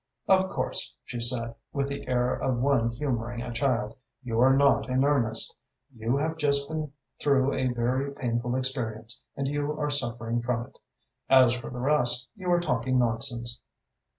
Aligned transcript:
"Of 0.27 0.49
course," 0.49 0.95
she 1.05 1.19
said, 1.21 1.53
with 1.73 1.87
the 1.87 2.07
air 2.07 2.33
of 2.33 2.57
one 2.57 2.89
humoring 2.89 3.43
a 3.43 3.53
child, 3.53 3.95
"you 4.23 4.39
are 4.39 4.57
not 4.57 4.89
in 4.89 5.03
earnest. 5.05 5.55
You 5.95 6.17
have 6.17 6.37
just 6.37 6.67
been 6.67 6.91
through 7.19 7.53
a 7.53 7.67
very 7.67 8.11
painful 8.11 8.55
experience 8.55 9.21
and 9.37 9.47
you 9.47 9.79
are 9.79 9.91
suffering 9.91 10.41
from 10.41 10.65
it. 10.65 10.79
As 11.29 11.53
for 11.53 11.69
the 11.69 11.77
rest, 11.77 12.29
you 12.35 12.51
are 12.51 12.59
talking 12.59 12.97
nonsense." 12.97 13.61